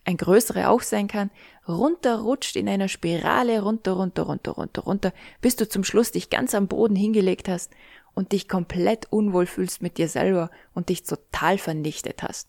ein 0.04 0.16
größerer 0.16 0.70
auch 0.70 0.82
sein 0.82 1.08
kann, 1.08 1.30
runterrutscht 1.66 2.56
in 2.56 2.68
einer 2.68 2.88
Spirale, 2.88 3.62
runter, 3.62 3.92
runter, 3.92 4.22
runter, 4.24 4.52
runter, 4.52 4.82
runter, 4.82 5.12
bis 5.40 5.56
du 5.56 5.68
zum 5.68 5.84
Schluss 5.84 6.12
dich 6.12 6.30
ganz 6.30 6.54
am 6.54 6.68
Boden 6.68 6.96
hingelegt 6.96 7.48
hast 7.48 7.72
und 8.14 8.32
dich 8.32 8.48
komplett 8.48 9.06
unwohl 9.12 9.46
fühlst 9.46 9.82
mit 9.82 9.98
dir 9.98 10.08
selber 10.08 10.50
und 10.74 10.88
dich 10.88 11.04
total 11.04 11.58
vernichtet 11.58 12.22
hast. 12.22 12.48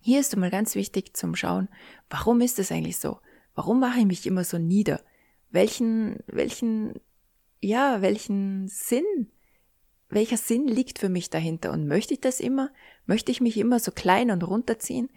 Hier 0.00 0.20
ist 0.20 0.34
einmal 0.34 0.50
ganz 0.50 0.74
wichtig 0.74 1.16
zum 1.16 1.34
Schauen, 1.34 1.68
warum 2.10 2.40
ist 2.40 2.58
es 2.58 2.70
eigentlich 2.70 2.98
so? 2.98 3.18
Warum 3.54 3.80
mache 3.80 4.00
ich 4.00 4.06
mich 4.06 4.26
immer 4.26 4.44
so 4.44 4.58
nieder? 4.58 5.00
Welchen, 5.50 6.18
welchen, 6.26 7.00
ja, 7.64 8.02
welchen 8.02 8.68
Sinn, 8.68 9.30
welcher 10.08 10.36
Sinn 10.36 10.68
liegt 10.68 10.98
für 10.98 11.08
mich 11.08 11.30
dahinter? 11.30 11.72
Und 11.72 11.88
möchte 11.88 12.14
ich 12.14 12.20
das 12.20 12.40
immer? 12.40 12.70
Möchte 13.06 13.32
ich 13.32 13.40
mich 13.40 13.56
immer 13.56 13.80
so 13.80 13.90
klein 13.90 14.30
und 14.30 14.42
runterziehen? 14.42 15.10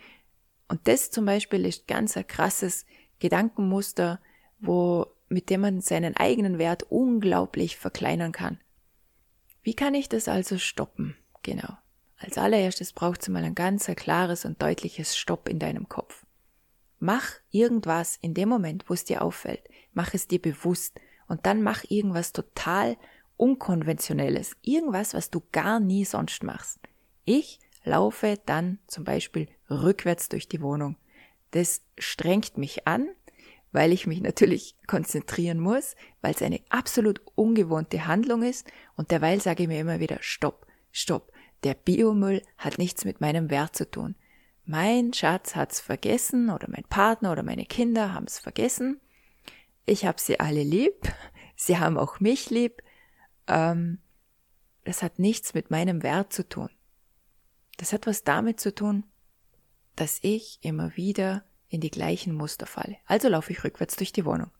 Und 0.67 0.87
das 0.87 1.11
zum 1.11 1.25
Beispiel 1.25 1.65
ist 1.65 1.87
ganz 1.87 2.17
ein 2.17 2.27
krasses 2.27 2.85
Gedankenmuster, 3.19 4.19
wo, 4.59 5.07
mit 5.29 5.49
dem 5.49 5.61
man 5.61 5.81
seinen 5.81 6.15
eigenen 6.15 6.57
Wert 6.57 6.83
unglaublich 6.89 7.77
verkleinern 7.77 8.31
kann. 8.31 8.59
Wie 9.61 9.73
kann 9.73 9.93
ich 9.93 10.09
das 10.09 10.27
also 10.27 10.57
stoppen? 10.57 11.15
Genau. 11.43 11.77
Als 12.17 12.37
allererstes 12.37 12.93
braucht 12.93 13.21
es 13.21 13.29
mal 13.29 13.43
ein 13.43 13.55
ganz 13.55 13.85
klares 13.95 14.45
und 14.45 14.61
deutliches 14.61 15.17
Stopp 15.17 15.47
in 15.47 15.59
deinem 15.59 15.87
Kopf. 15.87 16.25
Mach 16.99 17.29
irgendwas 17.51 18.17
in 18.21 18.33
dem 18.33 18.49
Moment, 18.49 18.89
wo 18.89 18.93
es 18.93 19.03
dir 19.03 19.21
auffällt. 19.21 19.69
Mach 19.93 20.13
es 20.13 20.27
dir 20.27 20.41
bewusst 20.41 20.99
und 21.27 21.45
dann 21.45 21.61
mach 21.61 21.83
irgendwas 21.89 22.33
total 22.33 22.97
unkonventionelles. 23.37 24.55
Irgendwas, 24.61 25.13
was 25.13 25.29
du 25.29 25.41
gar 25.51 25.79
nie 25.79 26.05
sonst 26.05 26.43
machst. 26.43 26.79
Ich 27.25 27.59
laufe 27.83 28.37
dann 28.45 28.79
zum 28.87 29.03
Beispiel 29.03 29.47
rückwärts 29.69 30.29
durch 30.29 30.47
die 30.47 30.61
Wohnung. 30.61 30.97
Das 31.51 31.81
strengt 31.97 32.57
mich 32.57 32.87
an, 32.87 33.07
weil 33.71 33.93
ich 33.93 34.07
mich 34.07 34.21
natürlich 34.21 34.75
konzentrieren 34.87 35.59
muss, 35.59 35.95
weil 36.21 36.33
es 36.33 36.41
eine 36.41 36.61
absolut 36.69 37.21
ungewohnte 37.35 38.07
Handlung 38.07 38.43
ist 38.43 38.67
und 38.95 39.11
derweil 39.11 39.41
sage 39.41 39.63
ich 39.63 39.69
mir 39.69 39.79
immer 39.79 39.99
wieder 39.99 40.17
Stopp, 40.21 40.65
Stopp. 40.91 41.31
der 41.63 41.73
Biomüll 41.73 42.41
hat 42.57 42.77
nichts 42.77 43.05
mit 43.05 43.21
meinem 43.21 43.49
Wert 43.49 43.75
zu 43.75 43.89
tun. 43.89 44.15
Mein 44.65 45.13
Schatz 45.13 45.55
hat's 45.55 45.79
vergessen 45.79 46.49
oder 46.49 46.67
mein 46.69 46.83
Partner 46.83 47.31
oder 47.31 47.43
meine 47.43 47.65
Kinder 47.65 48.13
haben's 48.13 48.39
vergessen. 48.39 48.99
Ich 49.87 50.05
habe 50.05 50.19
sie 50.19 50.39
alle 50.39 50.63
lieb. 50.63 51.11
Sie 51.55 51.79
haben 51.79 51.97
auch 51.97 52.19
mich 52.19 52.49
lieb. 52.49 52.83
Ähm, 53.47 53.99
das 54.83 55.01
hat 55.01 55.17
nichts 55.17 55.53
mit 55.53 55.71
meinem 55.71 56.03
Wert 56.03 56.33
zu 56.33 56.47
tun. 56.47 56.69
Das 57.77 57.93
hat 57.93 58.05
was 58.05 58.23
damit 58.25 58.59
zu 58.59 58.75
tun, 58.75 59.05
dass 59.95 60.19
ich 60.21 60.59
immer 60.61 60.95
wieder 60.97 61.45
in 61.69 61.79
die 61.79 61.89
gleichen 61.89 62.33
Muster 62.33 62.65
falle. 62.65 62.97
Also 63.05 63.29
laufe 63.29 63.53
ich 63.53 63.63
rückwärts 63.63 63.95
durch 63.95 64.11
die 64.11 64.25
Wohnung. 64.25 64.51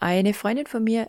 Eine 0.00 0.34
Freundin 0.34 0.66
von 0.66 0.82
mir 0.82 1.08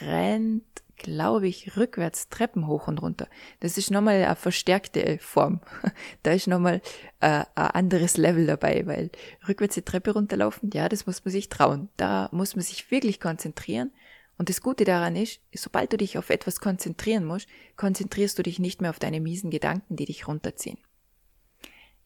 rennt, 0.00 0.83
glaube 0.96 1.48
ich, 1.48 1.76
rückwärts 1.76 2.28
Treppen 2.28 2.66
hoch 2.66 2.88
und 2.88 3.00
runter. 3.00 3.28
Das 3.60 3.78
ist 3.78 3.90
nochmal 3.90 4.22
eine 4.22 4.36
verstärkte 4.36 5.18
Form. 5.20 5.60
Da 6.22 6.32
ist 6.32 6.46
nochmal 6.46 6.80
äh, 7.20 7.44
ein 7.54 7.70
anderes 7.70 8.16
Level 8.16 8.46
dabei, 8.46 8.86
weil 8.86 9.10
rückwärts 9.48 9.74
die 9.74 9.82
Treppe 9.82 10.12
runterlaufen, 10.12 10.70
ja, 10.72 10.88
das 10.88 11.06
muss 11.06 11.24
man 11.24 11.32
sich 11.32 11.48
trauen. 11.48 11.88
Da 11.96 12.28
muss 12.32 12.56
man 12.56 12.64
sich 12.64 12.90
wirklich 12.90 13.20
konzentrieren. 13.20 13.92
Und 14.36 14.48
das 14.48 14.62
Gute 14.62 14.84
daran 14.84 15.16
ist, 15.16 15.40
sobald 15.54 15.92
du 15.92 15.96
dich 15.96 16.18
auf 16.18 16.30
etwas 16.30 16.60
konzentrieren 16.60 17.24
musst, 17.24 17.48
konzentrierst 17.76 18.38
du 18.38 18.42
dich 18.42 18.58
nicht 18.58 18.80
mehr 18.80 18.90
auf 18.90 18.98
deine 18.98 19.20
miesen 19.20 19.50
Gedanken, 19.50 19.96
die 19.96 20.06
dich 20.06 20.26
runterziehen. 20.26 20.78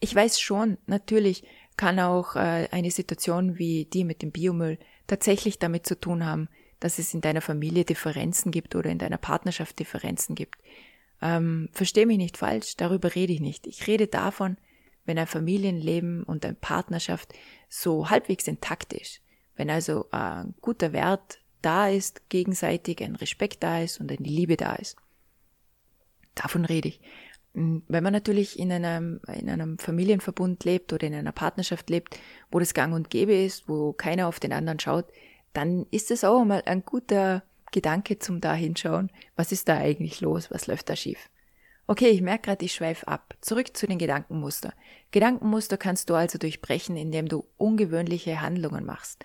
Ich 0.00 0.14
weiß 0.14 0.40
schon, 0.40 0.78
natürlich 0.86 1.44
kann 1.76 1.98
auch 1.98 2.36
äh, 2.36 2.68
eine 2.70 2.90
Situation 2.90 3.58
wie 3.58 3.86
die 3.86 4.04
mit 4.04 4.22
dem 4.22 4.30
Biomüll 4.30 4.78
tatsächlich 5.06 5.58
damit 5.58 5.86
zu 5.86 5.98
tun 5.98 6.24
haben, 6.24 6.48
dass 6.80 6.98
es 6.98 7.14
in 7.14 7.20
deiner 7.20 7.40
Familie 7.40 7.84
Differenzen 7.84 8.50
gibt 8.50 8.74
oder 8.74 8.90
in 8.90 8.98
deiner 8.98 9.18
Partnerschaft 9.18 9.78
Differenzen 9.78 10.34
gibt. 10.34 10.56
Ähm, 11.20 11.68
Versteh 11.72 12.06
mich 12.06 12.18
nicht 12.18 12.36
falsch, 12.36 12.76
darüber 12.76 13.14
rede 13.14 13.32
ich 13.32 13.40
nicht. 13.40 13.66
Ich 13.66 13.86
rede 13.86 14.06
davon, 14.06 14.56
wenn 15.04 15.18
ein 15.18 15.26
Familienleben 15.26 16.22
und 16.22 16.44
eine 16.44 16.54
Partnerschaft 16.54 17.32
so 17.68 18.10
halbwegs 18.10 18.46
intakt 18.46 18.92
ist. 18.92 19.20
Wenn 19.56 19.70
also 19.70 20.06
ein 20.12 20.54
guter 20.60 20.92
Wert 20.92 21.40
da 21.62 21.88
ist, 21.88 22.28
gegenseitig 22.28 23.02
ein 23.02 23.16
Respekt 23.16 23.62
da 23.62 23.80
ist 23.80 24.00
und 24.00 24.12
eine 24.12 24.28
Liebe 24.28 24.56
da 24.56 24.74
ist. 24.76 24.96
Davon 26.34 26.64
rede 26.64 26.88
ich. 26.88 27.00
Hm, 27.54 27.82
wenn 27.88 28.04
man 28.04 28.12
natürlich 28.12 28.58
in 28.58 28.70
einem, 28.70 29.20
in 29.34 29.50
einem 29.50 29.78
Familienverbund 29.78 30.64
lebt 30.64 30.92
oder 30.92 31.06
in 31.06 31.14
einer 31.14 31.32
Partnerschaft 31.32 31.90
lebt, 31.90 32.18
wo 32.50 32.60
das 32.60 32.74
gang 32.74 32.94
und 32.94 33.10
gäbe 33.10 33.34
ist, 33.34 33.68
wo 33.68 33.92
keiner 33.92 34.28
auf 34.28 34.38
den 34.38 34.52
anderen 34.52 34.78
schaut, 34.78 35.06
dann 35.52 35.86
ist 35.90 36.10
es 36.10 36.24
auch 36.24 36.44
mal 36.44 36.62
ein 36.66 36.84
guter 36.84 37.42
Gedanke 37.72 38.18
zum 38.18 38.40
da 38.40 38.54
hinschauen, 38.54 39.10
was 39.36 39.52
ist 39.52 39.68
da 39.68 39.76
eigentlich 39.76 40.20
los, 40.20 40.50
was 40.50 40.66
läuft 40.66 40.88
da 40.88 40.96
schief. 40.96 41.28
Okay, 41.86 42.08
ich 42.08 42.20
merke 42.20 42.50
gerade, 42.50 42.64
ich 42.64 42.74
schweife 42.74 43.08
ab. 43.08 43.34
Zurück 43.40 43.74
zu 43.74 43.86
den 43.86 43.98
Gedankenmuster. 43.98 44.74
Gedankenmuster 45.10 45.78
kannst 45.78 46.10
du 46.10 46.14
also 46.14 46.36
durchbrechen, 46.38 46.98
indem 46.98 47.28
du 47.28 47.46
ungewöhnliche 47.56 48.42
Handlungen 48.42 48.84
machst. 48.84 49.24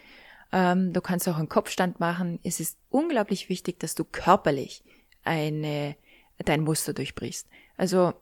Ähm, 0.54 0.94
du 0.94 1.02
kannst 1.02 1.28
auch 1.28 1.38
einen 1.38 1.50
Kopfstand 1.50 2.00
machen. 2.00 2.40
Es 2.44 2.62
ist 2.62 2.78
unglaublich 2.90 3.50
wichtig, 3.50 3.80
dass 3.80 3.96
du 3.96 4.06
körperlich 4.06 4.84
eine, 5.26 5.98
dein 6.38 6.62
Muster 6.62 6.94
durchbrichst. 6.94 7.50
Also 7.76 8.14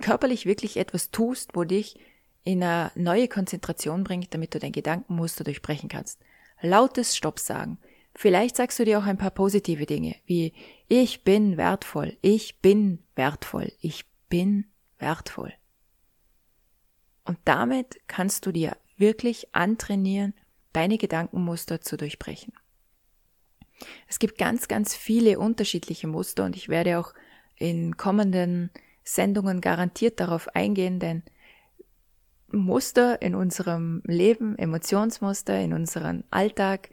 körperlich 0.00 0.46
wirklich 0.46 0.78
etwas 0.78 1.10
tust, 1.10 1.50
wo 1.54 1.64
dich 1.64 1.98
in 2.44 2.62
eine 2.62 2.92
neue 2.94 3.28
Konzentration 3.28 4.04
bringt, 4.04 4.32
damit 4.32 4.54
du 4.54 4.58
dein 4.58 4.72
Gedankenmuster 4.72 5.44
durchbrechen 5.44 5.90
kannst. 5.90 6.18
Lautes 6.62 7.16
Stopp 7.16 7.38
sagen. 7.38 7.78
Vielleicht 8.14 8.56
sagst 8.56 8.78
du 8.78 8.84
dir 8.84 8.98
auch 8.98 9.04
ein 9.04 9.18
paar 9.18 9.30
positive 9.30 9.86
Dinge, 9.86 10.16
wie 10.26 10.52
ich 10.88 11.24
bin 11.24 11.56
wertvoll, 11.56 12.18
ich 12.20 12.60
bin 12.60 13.02
wertvoll, 13.14 13.72
ich 13.80 14.04
bin 14.28 14.66
wertvoll. 14.98 15.52
Und 17.24 17.38
damit 17.44 18.00
kannst 18.06 18.46
du 18.46 18.52
dir 18.52 18.76
wirklich 18.96 19.54
antrainieren, 19.54 20.34
deine 20.72 20.98
Gedankenmuster 20.98 21.80
zu 21.80 21.96
durchbrechen. 21.96 22.52
Es 24.08 24.18
gibt 24.18 24.38
ganz, 24.38 24.68
ganz 24.68 24.94
viele 24.94 25.38
unterschiedliche 25.38 26.06
Muster 26.06 26.44
und 26.44 26.56
ich 26.56 26.68
werde 26.68 26.98
auch 26.98 27.14
in 27.56 27.96
kommenden 27.96 28.70
Sendungen 29.04 29.60
garantiert 29.60 30.20
darauf 30.20 30.48
eingehen, 30.54 31.00
denn 31.00 31.22
Muster 32.52 33.20
in 33.22 33.34
unserem 33.34 34.02
Leben, 34.06 34.58
Emotionsmuster 34.58 35.58
in 35.60 35.72
unserem 35.72 36.24
Alltag, 36.30 36.90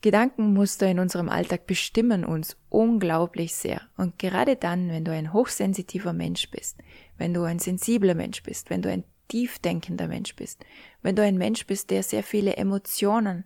Gedankenmuster 0.00 0.86
in 0.86 0.98
unserem 0.98 1.28
Alltag 1.28 1.66
bestimmen 1.66 2.24
uns 2.24 2.56
unglaublich 2.68 3.54
sehr. 3.54 3.80
Und 3.96 4.18
gerade 4.18 4.56
dann, 4.56 4.90
wenn 4.90 5.04
du 5.04 5.12
ein 5.12 5.32
hochsensitiver 5.32 6.12
Mensch 6.12 6.50
bist, 6.50 6.78
wenn 7.16 7.32
du 7.32 7.42
ein 7.42 7.58
sensibler 7.58 8.14
Mensch 8.14 8.42
bist, 8.42 8.68
wenn 8.68 8.82
du 8.82 8.90
ein 8.90 9.04
tiefdenkender 9.28 10.06
Mensch 10.06 10.36
bist, 10.36 10.64
wenn 11.00 11.16
du 11.16 11.22
ein 11.22 11.38
Mensch 11.38 11.66
bist, 11.66 11.90
der 11.90 12.02
sehr 12.02 12.22
viele 12.22 12.56
Emotionen 12.56 13.44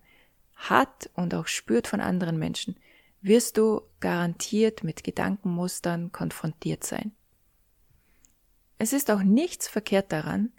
hat 0.55 1.09
und 1.15 1.33
auch 1.33 1.47
spürt 1.47 1.87
von 1.87 2.01
anderen 2.01 2.37
Menschen, 2.37 2.75
wirst 3.21 3.57
du 3.57 3.81
garantiert 3.99 4.83
mit 4.83 5.03
Gedankenmustern 5.03 6.11
konfrontiert 6.11 6.83
sein. 6.83 7.13
Es 8.77 8.93
ist 8.93 9.11
auch 9.11 9.23
nichts 9.23 9.67
verkehrt 9.67 10.11
daran, 10.11 10.51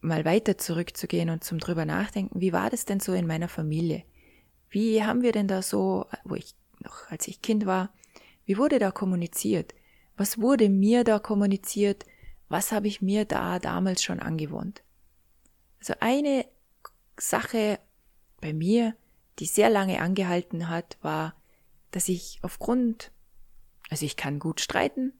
mal 0.00 0.24
weiter 0.24 0.58
zurückzugehen 0.58 1.30
und 1.30 1.44
zum 1.44 1.58
drüber 1.58 1.84
nachdenken, 1.84 2.40
wie 2.40 2.52
war 2.52 2.70
das 2.70 2.84
denn 2.84 3.00
so 3.00 3.12
in 3.12 3.26
meiner 3.26 3.48
Familie? 3.48 4.04
Wie 4.70 5.02
haben 5.02 5.22
wir 5.22 5.32
denn 5.32 5.48
da 5.48 5.62
so, 5.62 6.06
wo 6.24 6.34
ich 6.34 6.54
noch, 6.80 7.10
als 7.10 7.26
ich 7.28 7.42
Kind 7.42 7.66
war, 7.66 7.90
wie 8.44 8.58
wurde 8.58 8.78
da 8.78 8.90
kommuniziert? 8.90 9.74
Was 10.16 10.40
wurde 10.40 10.68
mir 10.68 11.04
da 11.04 11.18
kommuniziert? 11.18 12.04
Was 12.48 12.72
habe 12.72 12.88
ich 12.88 13.02
mir 13.02 13.24
da 13.24 13.58
damals 13.58 14.02
schon 14.02 14.20
angewohnt? 14.20 14.82
Also 15.80 15.94
eine 16.00 16.46
Sache 17.18 17.78
bei 18.40 18.52
mir, 18.52 18.94
die 19.38 19.46
sehr 19.46 19.70
lange 19.70 20.00
angehalten 20.00 20.68
hat, 20.68 20.98
war, 21.02 21.34
dass 21.90 22.08
ich 22.08 22.38
aufgrund, 22.42 23.10
also 23.90 24.04
ich 24.04 24.16
kann 24.16 24.38
gut 24.38 24.60
streiten, 24.60 25.12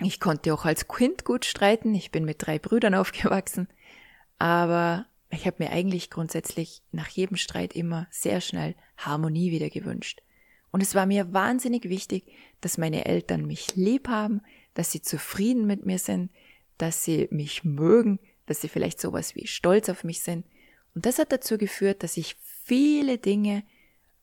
ich 0.00 0.20
konnte 0.20 0.54
auch 0.54 0.64
als 0.64 0.86
Kind 0.86 1.24
gut 1.24 1.44
streiten. 1.44 1.94
Ich 1.94 2.10
bin 2.10 2.24
mit 2.24 2.46
drei 2.46 2.58
Brüdern 2.58 2.94
aufgewachsen. 2.94 3.68
Aber 4.38 5.06
ich 5.30 5.46
habe 5.46 5.62
mir 5.62 5.70
eigentlich 5.70 6.10
grundsätzlich 6.10 6.82
nach 6.92 7.08
jedem 7.08 7.36
Streit 7.36 7.74
immer 7.74 8.06
sehr 8.10 8.40
schnell 8.40 8.74
Harmonie 8.96 9.50
wieder 9.50 9.70
gewünscht. 9.70 10.22
Und 10.70 10.82
es 10.82 10.94
war 10.94 11.06
mir 11.06 11.32
wahnsinnig 11.32 11.88
wichtig, 11.88 12.24
dass 12.60 12.78
meine 12.78 13.06
Eltern 13.06 13.46
mich 13.46 13.74
lieb 13.74 14.08
haben, 14.08 14.42
dass 14.74 14.92
sie 14.92 15.02
zufrieden 15.02 15.66
mit 15.66 15.86
mir 15.86 15.98
sind, 15.98 16.30
dass 16.76 17.04
sie 17.04 17.28
mich 17.30 17.64
mögen, 17.64 18.20
dass 18.46 18.60
sie 18.60 18.68
vielleicht 18.68 19.00
sowas 19.00 19.34
wie 19.34 19.46
stolz 19.46 19.88
auf 19.88 20.04
mich 20.04 20.22
sind. 20.22 20.46
Und 20.94 21.06
das 21.06 21.18
hat 21.18 21.32
dazu 21.32 21.58
geführt, 21.58 22.02
dass 22.02 22.16
ich 22.16 22.36
viele 22.64 23.18
Dinge 23.18 23.64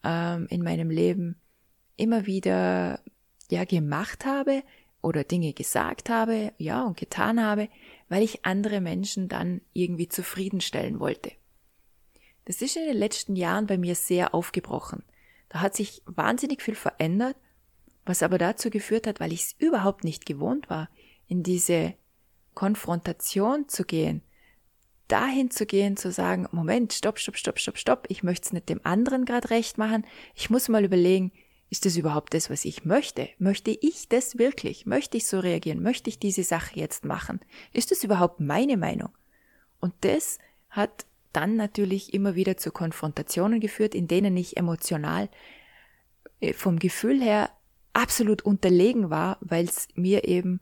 ähm, 0.03 0.47
in 0.49 0.63
meinem 0.63 0.89
Leben 0.89 1.39
immer 1.97 2.25
wieder 2.25 3.01
ja 3.49 3.63
gemacht 3.65 4.25
habe, 4.25 4.63
oder 5.05 5.23
Dinge 5.23 5.53
gesagt 5.53 6.09
habe, 6.09 6.51
ja, 6.57 6.83
und 6.83 6.97
getan 6.97 7.41
habe, 7.41 7.69
weil 8.09 8.23
ich 8.23 8.43
andere 8.43 8.81
Menschen 8.81 9.29
dann 9.29 9.61
irgendwie 9.73 10.09
zufriedenstellen 10.09 10.99
wollte. 10.99 11.31
Das 12.45 12.61
ist 12.61 12.75
in 12.75 12.85
den 12.85 12.97
letzten 12.97 13.35
Jahren 13.35 13.67
bei 13.67 13.77
mir 13.77 13.93
sehr 13.93 14.33
aufgebrochen. 14.33 15.03
Da 15.49 15.61
hat 15.61 15.75
sich 15.75 16.01
wahnsinnig 16.05 16.63
viel 16.63 16.75
verändert, 16.75 17.37
was 18.03 18.23
aber 18.23 18.39
dazu 18.39 18.71
geführt 18.71 19.05
hat, 19.05 19.19
weil 19.19 19.31
ich 19.31 19.43
es 19.43 19.55
überhaupt 19.59 20.03
nicht 20.03 20.25
gewohnt 20.25 20.69
war, 20.69 20.89
in 21.27 21.43
diese 21.43 21.93
Konfrontation 22.55 23.69
zu 23.69 23.83
gehen, 23.83 24.23
dahin 25.07 25.51
zu 25.51 25.67
gehen, 25.67 25.97
zu 25.97 26.11
sagen, 26.11 26.47
Moment, 26.51 26.93
stopp, 26.93 27.19
stopp, 27.19 27.37
stopp, 27.37 27.59
stopp, 27.59 27.77
stopp, 27.77 28.05
ich 28.09 28.23
möchte 28.23 28.47
es 28.47 28.53
nicht 28.53 28.69
dem 28.69 28.81
anderen 28.83 29.25
gerade 29.25 29.51
recht 29.51 29.77
machen, 29.77 30.05
ich 30.33 30.49
muss 30.49 30.67
mal 30.67 30.83
überlegen, 30.83 31.31
ist 31.69 31.85
das 31.85 31.97
überhaupt 31.97 32.33
das, 32.33 32.49
was 32.49 32.65
ich 32.65 32.85
möchte? 32.85 33.29
Möchte 33.39 33.71
ich 33.71 34.07
das 34.07 34.37
wirklich? 34.37 34.85
Möchte 34.85 35.17
ich 35.17 35.27
so 35.27 35.39
reagieren? 35.39 35.81
Möchte 35.81 36.09
ich 36.09 36.19
diese 36.19 36.43
Sache 36.43 36.79
jetzt 36.79 37.05
machen? 37.05 37.39
Ist 37.73 37.91
das 37.91 38.03
überhaupt 38.03 38.39
meine 38.39 38.77
Meinung? 38.77 39.09
Und 39.79 39.93
das 40.01 40.37
hat 40.69 41.05
dann 41.33 41.55
natürlich 41.55 42.13
immer 42.13 42.35
wieder 42.35 42.57
zu 42.57 42.71
Konfrontationen 42.71 43.59
geführt, 43.59 43.93
in 43.93 44.07
denen 44.07 44.37
ich 44.37 44.57
emotional 44.57 45.29
äh, 46.39 46.53
vom 46.53 46.79
Gefühl 46.79 47.21
her 47.21 47.49
absolut 47.93 48.43
unterlegen 48.43 49.09
war, 49.09 49.37
weil 49.41 49.65
es 49.65 49.87
mir 49.95 50.27
eben 50.27 50.59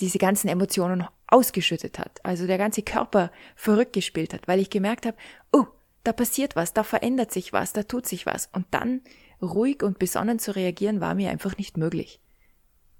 diese 0.00 0.18
ganzen 0.18 0.48
Emotionen 0.48 1.06
ausgeschüttet 1.26 1.98
hat. 1.98 2.24
Also 2.24 2.46
der 2.46 2.58
ganze 2.58 2.82
Körper 2.82 3.30
verrückt 3.54 3.92
gespielt 3.92 4.32
hat, 4.34 4.48
weil 4.48 4.60
ich 4.60 4.70
gemerkt 4.70 5.06
habe, 5.06 5.16
oh, 5.52 5.66
da 6.04 6.12
passiert 6.12 6.56
was, 6.56 6.72
da 6.72 6.82
verändert 6.82 7.32
sich 7.32 7.52
was, 7.52 7.72
da 7.72 7.84
tut 7.84 8.06
sich 8.06 8.26
was. 8.26 8.48
Und 8.52 8.66
dann 8.70 9.02
ruhig 9.42 9.82
und 9.82 9.98
besonnen 9.98 10.38
zu 10.38 10.54
reagieren 10.54 11.00
war 11.00 11.14
mir 11.14 11.30
einfach 11.30 11.56
nicht 11.56 11.76
möglich. 11.76 12.20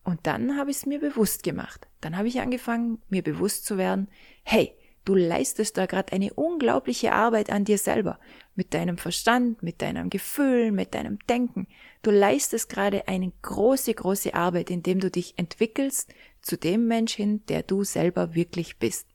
Und 0.04 0.26
dann 0.26 0.58
habe 0.58 0.70
ich 0.70 0.78
es 0.78 0.86
mir 0.86 0.98
bewusst 0.98 1.44
gemacht. 1.44 1.86
Dann 2.00 2.16
habe 2.16 2.28
ich 2.28 2.40
angefangen, 2.40 3.00
mir 3.08 3.22
bewusst 3.22 3.64
zu 3.64 3.78
werden, 3.78 4.08
hey, 4.42 4.76
Du 5.04 5.16
leistest 5.16 5.78
da 5.78 5.86
gerade 5.86 6.12
eine 6.12 6.32
unglaubliche 6.34 7.12
Arbeit 7.12 7.50
an 7.50 7.64
dir 7.64 7.76
selber, 7.76 8.20
mit 8.54 8.72
deinem 8.72 8.98
Verstand, 8.98 9.60
mit 9.62 9.82
deinem 9.82 10.10
Gefühl, 10.10 10.70
mit 10.70 10.94
deinem 10.94 11.18
Denken. 11.26 11.66
Du 12.02 12.12
leistest 12.12 12.68
gerade 12.68 13.08
eine 13.08 13.32
große, 13.42 13.94
große 13.94 14.34
Arbeit, 14.34 14.70
indem 14.70 15.00
du 15.00 15.10
dich 15.10 15.36
entwickelst 15.38 16.14
zu 16.40 16.56
dem 16.56 16.86
Mensch 16.86 17.14
hin, 17.14 17.44
der 17.46 17.64
du 17.64 17.82
selber 17.82 18.36
wirklich 18.36 18.78
bist. 18.78 19.08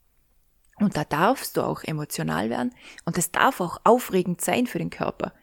Und 0.75 0.97
da 0.97 1.05
darfst 1.05 1.55
du 1.55 1.61
auch 1.61 1.83
emotional 1.83 2.49
werden 2.49 2.75
und 3.05 3.17
es 3.17 3.31
darf 3.31 3.61
auch 3.61 3.79
aufregend 3.85 4.41
sein 4.41 4.67
für 4.67 4.79
den 4.79 4.89
Körper. 4.89 5.33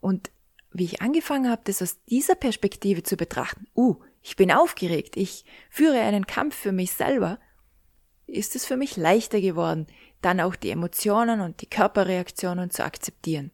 Und 0.00 0.30
wie 0.78 0.84
ich 0.84 1.02
angefangen 1.02 1.50
habe, 1.50 1.62
das 1.64 1.82
aus 1.82 2.02
dieser 2.04 2.34
Perspektive 2.34 3.02
zu 3.02 3.16
betrachten, 3.16 3.66
uh, 3.76 3.96
ich 4.22 4.36
bin 4.36 4.50
aufgeregt, 4.52 5.16
ich 5.16 5.44
führe 5.70 6.00
einen 6.00 6.26
Kampf 6.26 6.56
für 6.56 6.72
mich 6.72 6.92
selber, 6.92 7.38
ist 8.26 8.56
es 8.56 8.66
für 8.66 8.76
mich 8.76 8.96
leichter 8.96 9.40
geworden, 9.40 9.86
dann 10.20 10.40
auch 10.40 10.56
die 10.56 10.70
Emotionen 10.70 11.40
und 11.40 11.62
die 11.62 11.70
Körperreaktionen 11.70 12.70
zu 12.70 12.84
akzeptieren. 12.84 13.50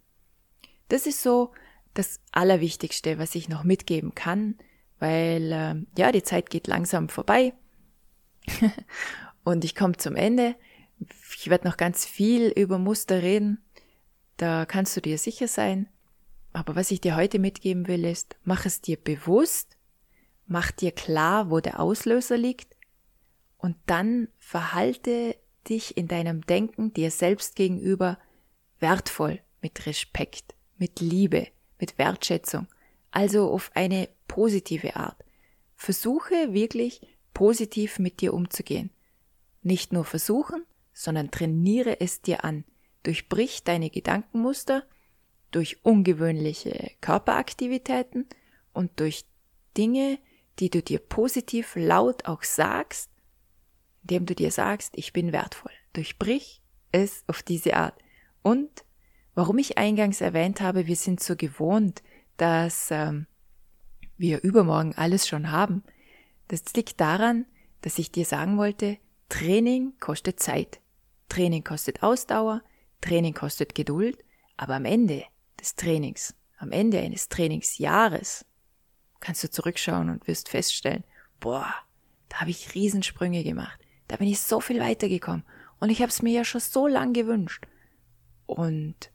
Das 0.89 1.07
ist 1.07 1.23
so 1.23 1.53
das 1.95 2.21
Allerwichtigste, 2.33 3.19
was 3.19 3.35
ich 3.35 3.49
noch 3.49 3.63
mitgeben 3.63 4.15
kann, 4.15 4.59
weil 4.99 5.53
äh, 5.53 6.01
ja, 6.01 6.11
die 6.11 6.23
Zeit 6.23 6.51
geht 6.51 6.67
langsam 6.67 7.09
vorbei 7.09 7.53
und 9.45 9.65
ich 9.65 9.75
komme 9.75 9.97
zum 9.97 10.17
Ende. 10.17 10.57
Ich 11.39 11.51
werde 11.51 11.69
noch 11.69 11.77
ganz 11.77 12.05
viel 12.05 12.49
über 12.49 12.79
Muster 12.79 13.23
reden, 13.23 13.63
da 14.37 14.67
kannst 14.67 14.97
du 14.97 15.01
dir 15.01 15.19
sicher 15.19 15.49
sein. 15.49 15.89
Aber 16.55 16.77
was 16.77 16.93
ich 16.93 17.01
dir 17.01 17.17
heute 17.17 17.41
mitgeben 17.41 17.89
will, 17.89 18.05
ist, 18.05 18.37
mach 18.45 18.65
es 18.65 18.81
dir 18.81 18.97
bewusst, 18.97 19.77
mach 20.47 20.71
dir 20.71 20.93
klar, 20.93 21.51
wo 21.51 21.59
der 21.59 21.81
Auslöser 21.81 22.39
liegt 22.39 22.77
und 23.59 23.77
dann 23.87 24.29
verhalte 24.39 25.37
dich 25.69 25.97
in 25.97 26.07
deinem 26.07 26.47
Denken 26.47 26.93
dir 26.93 27.11
selbst 27.11 27.57
gegenüber 27.57 28.19
wertvoll, 28.79 29.41
mit 29.63 29.85
Respekt, 29.87 30.55
mit 30.79 31.01
Liebe, 31.01 31.49
mit 31.81 31.99
Wertschätzung, 31.99 32.69
also 33.11 33.51
auf 33.51 33.73
eine 33.75 34.09
positive 34.29 34.95
Art. 34.95 35.25
Versuche 35.75 36.53
wirklich 36.53 37.01
positiv 37.33 37.99
mit 37.99 38.21
dir 38.21 38.33
umzugehen. 38.33 38.91
Nicht 39.63 39.93
nur 39.93 40.05
versuchen, 40.05 40.65
sondern 40.93 41.33
trainiere 41.33 42.01
es 42.01 42.23
dir 42.23 42.45
an. 42.45 42.65
Durchbrich 43.03 43.65
deine 43.65 43.91
Gedankenmuster 43.91 44.85
durch 45.55 45.85
ungewöhnliche 45.85 46.91
Körperaktivitäten 47.01 48.27
und 48.73 48.99
durch 48.99 49.25
Dinge, 49.77 50.19
die 50.59 50.69
du 50.69 50.83
dir 50.83 50.99
positiv 50.99 51.75
laut 51.77 52.25
auch 52.27 52.43
sagst, 52.43 53.11
indem 54.03 54.27
du 54.27 54.35
dir 54.35 54.51
sagst, 54.51 54.95
ich 54.97 55.13
bin 55.13 55.33
wertvoll. 55.33 55.73
Durchbrich 55.93 56.61
es 56.91 57.23
auf 57.29 57.43
diese 57.43 57.77
Art. 57.77 57.95
Und 58.43 58.85
warum 59.35 59.59
ich 59.59 59.79
eingangs 59.79 60.21
erwähnt 60.21 60.61
habe, 60.61 60.89
wir 60.89 60.97
sind 60.97 61.23
so 61.23 61.37
gewohnt, 61.37 62.03
dass 62.37 62.91
ähm, 62.91 63.27
wir 64.17 64.43
übermorgen 64.43 64.95
alles 64.97 65.29
schon 65.29 65.53
haben, 65.53 65.85
das 66.49 66.65
liegt 66.75 67.01
daran, 67.01 67.47
dass 67.81 67.99
ich 67.99 68.11
dir 68.11 68.25
sagen 68.25 68.59
wollte, 68.59 68.99
Training 69.29 69.95
kostet 70.01 70.41
Zeit. 70.41 70.81
Training 71.29 71.63
kostet 71.63 72.03
Ausdauer, 72.03 72.63
Training 73.01 73.35
kostet 73.35 73.75
Geduld, 73.75 74.25
aber 74.57 74.75
am 74.75 74.85
Ende 74.85 75.25
des 75.65 75.77
Trainings, 75.77 76.35
am 76.59 76.73
Ende 76.73 77.01
eines 77.01 77.31
Trainingsjahres, 77.31 78.45
kannst 79.21 79.43
du 79.43 79.51
zurückschauen 79.51 80.11
und 80.11 80.29
wirst 80.29 80.51
feststellen, 80.51 81.05
boah, 81.41 81.73
da 82.29 82.41
habe 82.41 82.51
ich 82.51 82.75
Riesensprünge 82.75 83.43
gemacht, 83.43 83.81
da 84.09 84.17
bin 84.17 84.29
ich 84.29 84.41
so 84.41 84.61
viel 84.61 84.79
weitergekommen 84.79 85.45
und 85.81 85.89
ich 85.89 86.03
habe 86.03 86.11
es 86.11 86.21
mir 86.21 86.33
ja 86.33 86.45
schon 86.45 86.61
so 86.61 86.87
lang 86.87 87.15
gewünscht. 87.15 87.67
Und 88.45 89.11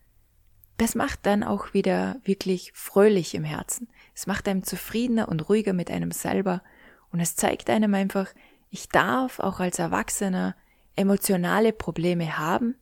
das 0.78 0.96
macht 0.96 1.28
dann 1.28 1.44
auch 1.44 1.74
wieder 1.76 2.20
wirklich 2.24 2.72
fröhlich 2.74 3.36
im 3.36 3.44
Herzen. 3.44 3.88
Es 4.16 4.26
macht 4.26 4.48
einem 4.48 4.64
zufriedener 4.64 5.30
und 5.30 5.50
ruhiger 5.50 5.74
mit 5.74 5.92
einem 5.92 6.12
selber 6.12 6.64
und 7.12 7.20
es 7.20 7.36
zeigt 7.36 7.70
einem 7.70 7.94
einfach, 7.94 8.28
ich 8.72 8.90
darf 8.90 9.40
auch 9.40 9.60
als 9.60 9.78
Erwachsener 9.78 10.56
emotionale 10.96 11.74
Probleme 11.74 12.40
haben, 12.40 12.76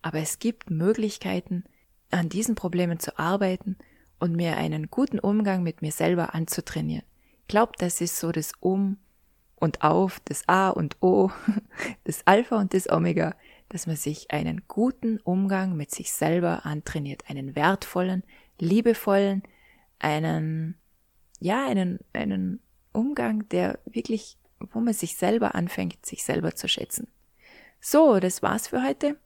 aber 0.00 0.18
es 0.18 0.40
gibt 0.40 0.70
Möglichkeiten, 0.70 1.64
an 2.12 2.28
diesen 2.28 2.54
Problemen 2.54 2.98
zu 2.98 3.18
arbeiten 3.18 3.76
und 4.18 4.36
mir 4.36 4.56
einen 4.56 4.90
guten 4.90 5.18
Umgang 5.18 5.62
mit 5.62 5.82
mir 5.82 5.92
selber 5.92 6.34
anzutrainieren. 6.34 7.04
Ich 7.40 7.48
glaube, 7.48 7.72
das 7.78 8.00
ist 8.00 8.18
so 8.18 8.30
das 8.30 8.52
Um 8.60 8.98
und 9.56 9.82
Auf, 9.82 10.20
das 10.24 10.48
A 10.48 10.70
und 10.70 10.96
O, 11.02 11.30
das 12.04 12.26
Alpha 12.26 12.56
und 12.56 12.74
das 12.74 12.88
Omega, 12.88 13.34
dass 13.68 13.86
man 13.86 13.96
sich 13.96 14.30
einen 14.30 14.62
guten 14.68 15.18
Umgang 15.20 15.76
mit 15.76 15.90
sich 15.90 16.12
selber 16.12 16.66
antrainiert, 16.66 17.28
einen 17.28 17.56
wertvollen, 17.56 18.22
liebevollen, 18.58 19.42
einen, 19.98 20.76
ja, 21.40 21.66
einen, 21.66 21.98
einen 22.12 22.60
Umgang, 22.92 23.48
der 23.48 23.78
wirklich, 23.86 24.36
wo 24.60 24.80
man 24.80 24.94
sich 24.94 25.16
selber 25.16 25.54
anfängt, 25.54 26.04
sich 26.04 26.22
selber 26.22 26.54
zu 26.54 26.68
schätzen. 26.68 27.08
So, 27.80 28.20
das 28.20 28.42
war's 28.42 28.68
für 28.68 28.84
heute. 28.84 29.16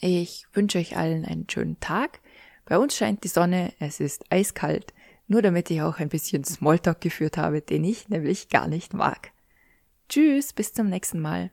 Ich 0.00 0.46
wünsche 0.54 0.78
euch 0.78 0.96
allen 0.96 1.26
einen 1.26 1.48
schönen 1.48 1.78
Tag. 1.78 2.20
Bei 2.64 2.78
uns 2.78 2.96
scheint 2.96 3.22
die 3.22 3.28
Sonne, 3.28 3.74
es 3.78 4.00
ist 4.00 4.24
eiskalt, 4.30 4.94
nur 5.26 5.42
damit 5.42 5.70
ich 5.70 5.82
auch 5.82 5.98
ein 5.98 6.08
bisschen 6.08 6.42
Smalltalk 6.42 7.00
geführt 7.00 7.36
habe, 7.36 7.60
den 7.60 7.84
ich 7.84 8.08
nämlich 8.08 8.48
gar 8.48 8.66
nicht 8.66 8.94
mag. 8.94 9.32
Tschüss, 10.08 10.54
bis 10.54 10.72
zum 10.72 10.88
nächsten 10.88 11.20
Mal. 11.20 11.50